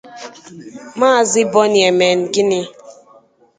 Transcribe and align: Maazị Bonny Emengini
Maazị 0.99 1.41
Bonny 1.51 1.79
Emengini 1.91 2.59